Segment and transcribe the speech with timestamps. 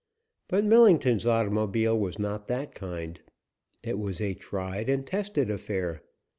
[0.47, 3.19] But Millington's automobile was not that kind.
[3.83, 6.01] It was a tried and tested affair.